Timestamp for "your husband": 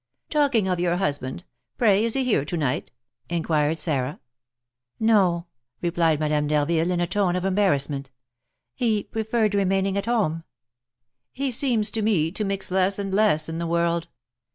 0.79-1.43